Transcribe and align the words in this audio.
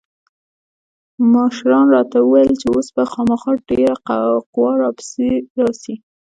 مشرانو 1.33 1.91
راته 1.95 2.17
وويل 2.21 2.51
چې 2.61 2.67
اوس 2.73 2.87
به 2.95 3.03
خامخا 3.11 3.51
ډېره 3.69 3.95
قوا 4.53 4.71
را 4.81 4.89
پسې 4.97 5.29
راسي. 5.59 5.95